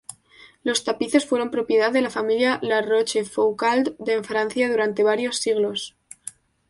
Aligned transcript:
Los 0.63 0.83
tapices 0.83 1.27
fueron 1.27 1.51
propiedad 1.51 1.91
de 1.91 2.01
la 2.01 2.09
familia 2.09 2.57
La 2.63 2.81
Rochefoucauld 2.81 3.95
de 3.99 4.23
Francia 4.23 4.67
durante 4.67 5.03
varios 5.03 5.37
siglos. 5.37 5.95